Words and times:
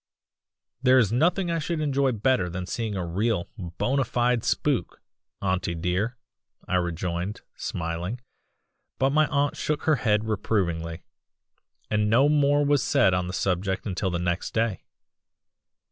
"'There 0.81 0.97
is 0.97 1.11
nothing 1.11 1.51
I 1.51 1.59
should 1.59 1.79
enjoy 1.79 2.11
better 2.11 2.49
than 2.49 2.65
seeing 2.65 2.95
a 2.95 3.05
real 3.05 3.47
bona 3.77 4.03
fide 4.03 4.43
spook, 4.43 4.99
auntie 5.43 5.75
dear,' 5.75 6.17
I 6.67 6.77
rejoined, 6.77 7.41
smiling; 7.55 8.19
but 8.97 9.11
my 9.11 9.27
aunt 9.27 9.55
shook 9.55 9.83
her 9.83 9.97
head 9.97 10.25
reprovingly, 10.25 11.03
and 11.91 12.09
no 12.09 12.29
more 12.29 12.65
was 12.65 12.81
said 12.83 13.13
on 13.13 13.27
the 13.27 13.31
subject 13.31 13.85
until 13.85 14.09
the 14.09 14.17
next 14.17 14.55
day. 14.55 14.85